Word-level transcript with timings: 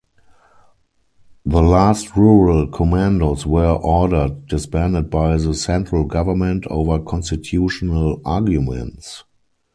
The 1.45 1.61
last 1.61 2.15
rural 2.15 2.65
commandos 2.67 3.45
were 3.45 3.69
ordered 3.75 4.47
disbanded 4.47 5.11
by 5.11 5.37
the 5.37 5.53
central 5.53 6.05
government 6.05 6.65
over 6.71 6.97
constitutional 6.99 8.19
arguments. 8.25 9.23